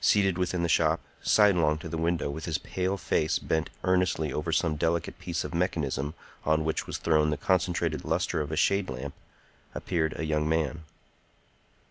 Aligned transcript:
Seated 0.00 0.38
within 0.38 0.62
the 0.62 0.68
shop, 0.70 1.00
sidelong 1.20 1.76
to 1.80 1.90
the 1.90 1.98
window 1.98 2.30
with 2.30 2.46
his 2.46 2.56
pale 2.56 2.96
face 2.96 3.38
bent 3.38 3.68
earnestly 3.84 4.32
over 4.32 4.50
some 4.50 4.76
delicate 4.76 5.18
piece 5.18 5.44
of 5.44 5.52
mechanism 5.54 6.14
on 6.46 6.64
which 6.64 6.86
was 6.86 6.96
thrown 6.96 7.28
the 7.28 7.36
concentrated 7.36 8.02
lustre 8.02 8.40
of 8.40 8.50
a 8.50 8.56
shade 8.56 8.88
lamp, 8.88 9.12
appeared 9.74 10.14
a 10.18 10.24
young 10.24 10.48
man. 10.48 10.84